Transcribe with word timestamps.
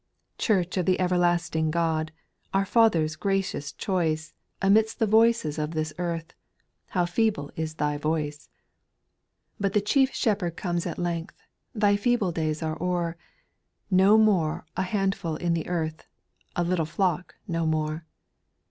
4. 0.39 0.65
Church 0.65 0.77
of 0.77 0.87
the 0.87 0.99
everlasting 0.99 1.69
God, 1.69 2.11
Our 2.55 2.65
Father's 2.65 3.15
gracioua 3.15 3.77
choice 3.77 4.33
SPIRITUAL 4.57 4.63
SONGS. 4.63 4.63
899 4.63 4.71
Amidst 4.71 4.99
the 4.99 5.05
voices 5.05 5.59
of 5.59 5.71
this 5.75 5.93
earth, 5.99 6.33
How 6.87 7.05
feeble 7.05 7.51
is 7.55 7.75
Thy 7.75 7.97
voice 7.99 8.49
I 8.49 8.49
5. 9.51 9.55
But 9.59 9.73
the 9.73 9.81
chief 9.81 10.09
Shepherd 10.15 10.57
comes 10.57 10.87
at 10.87 10.97
length 10.97 11.35
Thy 11.75 11.95
feeble 11.97 12.31
days 12.31 12.63
are 12.63 12.81
o'er; 12.81 13.15
No 13.91 14.17
more 14.17 14.65
a 14.75 14.81
handful 14.81 15.35
in 15.35 15.53
the 15.53 15.67
earth, 15.67 16.07
A 16.55 16.63
little 16.63 16.87
flock 16.87 17.35
no 17.47 17.67
more. 17.67 18.07